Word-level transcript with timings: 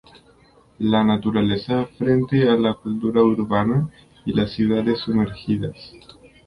La 0.79 1.03
naturaleza 1.03 1.85
frente 1.99 2.49
a 2.49 2.55
la 2.55 2.73
cultura 2.73 3.21
urbana 3.21 3.87
y 4.25 4.33
ciudades 4.47 4.97
sumergidas. 5.01 5.75